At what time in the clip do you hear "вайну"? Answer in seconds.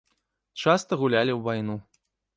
1.49-1.75